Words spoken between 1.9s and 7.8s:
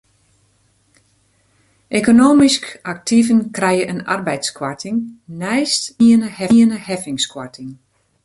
Ekonomysk aktiven krije in arbeidskoarting neist de algemiene heffingskoarting.